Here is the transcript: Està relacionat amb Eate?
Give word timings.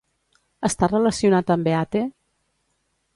Està 0.69 0.89
relacionat 0.93 1.53
amb 1.57 1.71
Eate? 1.75 2.03